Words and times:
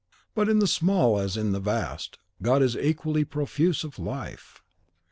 But 0.33 0.49
in 0.49 0.57
the 0.57 0.65
small 0.65 1.19
as 1.19 1.37
in 1.37 1.51
the 1.51 1.59
vast, 1.59 2.17
God 2.41 2.63
is 2.63 2.75
equally 2.75 3.23
profuse 3.23 3.83
of 3.83 3.99
life. 3.99 4.59